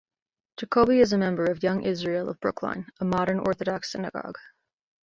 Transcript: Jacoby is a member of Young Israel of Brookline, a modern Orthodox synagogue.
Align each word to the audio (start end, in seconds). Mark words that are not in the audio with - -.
Jacoby 0.57 0.99
is 0.99 1.13
a 1.13 1.17
member 1.19 1.45
of 1.45 1.61
Young 1.61 1.83
Israel 1.83 2.27
of 2.27 2.39
Brookline, 2.39 2.87
a 2.99 3.05
modern 3.05 3.37
Orthodox 3.37 3.91
synagogue. 3.91 4.39